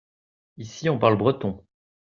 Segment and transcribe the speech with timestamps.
[0.57, 1.63] ici on parle breton.